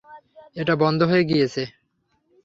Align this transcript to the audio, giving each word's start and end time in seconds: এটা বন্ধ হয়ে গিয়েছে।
এটা 0.55 0.73
বন্ধ 0.83 0.99
হয়ে 1.03 1.23
গিয়েছে। 1.23 1.63